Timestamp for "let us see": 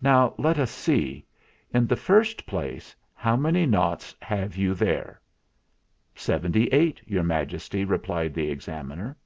0.38-1.24